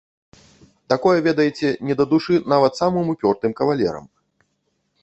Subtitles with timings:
[0.93, 4.05] Такое, ведаеце, не да душы нават самым упёртым кавалерам.